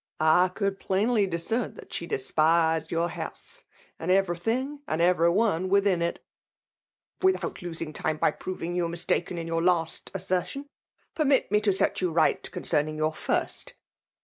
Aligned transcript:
I 0.19 0.47
could 0.47 0.79
plainly 0.79 1.27
discern 1.27 1.75
that 1.75 1.93
she 1.93 2.07
despised 2.07 2.91
your 2.91 3.09
house, 3.09 3.63
and 3.99 4.09
everything, 4.09 4.79
and 4.87 4.99
every 4.99 5.29
one 5.29 5.69
within 5.69 6.01
it 6.01 6.25
!*'" 6.01 6.25
Without 7.21 7.61
losing 7.61 7.93
time 7.93 8.17
by 8.17 8.31
proving 8.31 8.75
you 8.75 8.89
mis 8.89 9.05
taken 9.05 9.37
in 9.37 9.45
your 9.45 9.61
last 9.61 10.09
assertion, 10.15 10.65
permit 11.13 11.51
me 11.51 11.61
to 11.61 11.71
set 11.71 12.01
you 12.01 12.11
right 12.11 12.49
concerning 12.51 12.97
your 12.97 13.13
first. 13.13 13.75